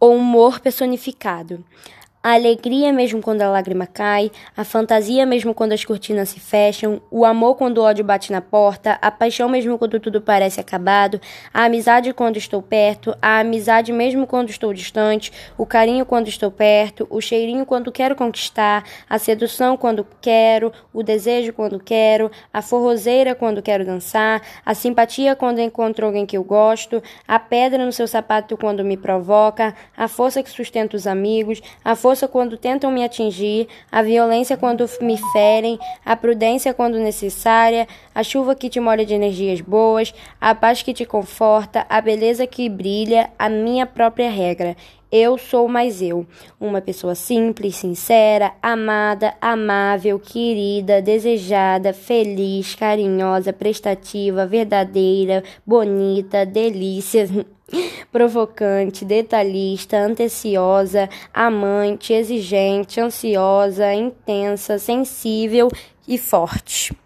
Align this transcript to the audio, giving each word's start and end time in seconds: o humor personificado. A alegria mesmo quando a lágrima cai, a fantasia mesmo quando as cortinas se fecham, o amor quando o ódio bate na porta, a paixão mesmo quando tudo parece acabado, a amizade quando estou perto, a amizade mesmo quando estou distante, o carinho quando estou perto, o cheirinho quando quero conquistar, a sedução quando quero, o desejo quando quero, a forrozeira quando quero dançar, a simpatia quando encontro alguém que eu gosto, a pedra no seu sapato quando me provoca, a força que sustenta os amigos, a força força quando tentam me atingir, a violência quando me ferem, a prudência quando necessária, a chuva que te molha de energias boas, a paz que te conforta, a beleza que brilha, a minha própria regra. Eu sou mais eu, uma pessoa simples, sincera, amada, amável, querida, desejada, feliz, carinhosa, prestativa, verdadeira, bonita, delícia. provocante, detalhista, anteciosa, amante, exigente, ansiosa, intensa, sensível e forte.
o 0.00 0.08
humor 0.08 0.60
personificado. 0.60 1.64
A 2.20 2.32
alegria 2.32 2.92
mesmo 2.92 3.22
quando 3.22 3.42
a 3.42 3.48
lágrima 3.48 3.86
cai, 3.86 4.32
a 4.56 4.64
fantasia 4.64 5.24
mesmo 5.24 5.54
quando 5.54 5.70
as 5.70 5.84
cortinas 5.84 6.30
se 6.30 6.40
fecham, 6.40 7.00
o 7.12 7.24
amor 7.24 7.54
quando 7.54 7.78
o 7.78 7.82
ódio 7.82 8.04
bate 8.04 8.32
na 8.32 8.40
porta, 8.40 8.98
a 9.00 9.08
paixão 9.08 9.48
mesmo 9.48 9.78
quando 9.78 10.00
tudo 10.00 10.20
parece 10.20 10.58
acabado, 10.60 11.20
a 11.54 11.64
amizade 11.66 12.12
quando 12.12 12.36
estou 12.36 12.60
perto, 12.60 13.16
a 13.22 13.38
amizade 13.38 13.92
mesmo 13.92 14.26
quando 14.26 14.50
estou 14.50 14.74
distante, 14.74 15.30
o 15.56 15.64
carinho 15.64 16.04
quando 16.04 16.26
estou 16.26 16.50
perto, 16.50 17.06
o 17.08 17.20
cheirinho 17.20 17.64
quando 17.64 17.92
quero 17.92 18.16
conquistar, 18.16 18.82
a 19.08 19.16
sedução 19.16 19.76
quando 19.76 20.04
quero, 20.20 20.72
o 20.92 21.04
desejo 21.04 21.52
quando 21.52 21.78
quero, 21.78 22.32
a 22.52 22.60
forrozeira 22.60 23.32
quando 23.32 23.62
quero 23.62 23.84
dançar, 23.84 24.42
a 24.66 24.74
simpatia 24.74 25.36
quando 25.36 25.60
encontro 25.60 26.04
alguém 26.04 26.26
que 26.26 26.36
eu 26.36 26.42
gosto, 26.42 27.00
a 27.28 27.38
pedra 27.38 27.86
no 27.86 27.92
seu 27.92 28.08
sapato 28.08 28.56
quando 28.56 28.84
me 28.84 28.96
provoca, 28.96 29.72
a 29.96 30.08
força 30.08 30.42
que 30.42 30.50
sustenta 30.50 30.96
os 30.96 31.06
amigos, 31.06 31.62
a 31.84 31.94
força 31.94 32.07
força 32.08 32.26
quando 32.26 32.56
tentam 32.56 32.90
me 32.90 33.04
atingir, 33.04 33.68
a 33.92 34.00
violência 34.00 34.56
quando 34.56 34.88
me 35.02 35.18
ferem, 35.30 35.78
a 36.02 36.16
prudência 36.16 36.72
quando 36.72 36.98
necessária, 36.98 37.86
a 38.14 38.22
chuva 38.22 38.54
que 38.54 38.70
te 38.70 38.80
molha 38.80 39.04
de 39.04 39.12
energias 39.12 39.60
boas, 39.60 40.14
a 40.40 40.54
paz 40.54 40.82
que 40.82 40.94
te 40.94 41.04
conforta, 41.04 41.84
a 41.86 42.00
beleza 42.00 42.46
que 42.46 42.66
brilha, 42.66 43.28
a 43.38 43.50
minha 43.50 43.84
própria 43.84 44.30
regra. 44.30 44.74
Eu 45.10 45.38
sou 45.38 45.66
mais 45.68 46.02
eu, 46.02 46.26
uma 46.60 46.82
pessoa 46.82 47.14
simples, 47.14 47.76
sincera, 47.76 48.52
amada, 48.60 49.34
amável, 49.40 50.18
querida, 50.20 51.00
desejada, 51.00 51.94
feliz, 51.94 52.74
carinhosa, 52.74 53.50
prestativa, 53.50 54.46
verdadeira, 54.46 55.42
bonita, 55.66 56.44
delícia. 56.44 57.26
provocante, 58.12 59.04
detalhista, 59.04 59.98
anteciosa, 59.98 61.08
amante, 61.32 62.12
exigente, 62.12 63.00
ansiosa, 63.00 63.92
intensa, 63.94 64.78
sensível 64.78 65.68
e 66.06 66.18
forte. 66.18 66.96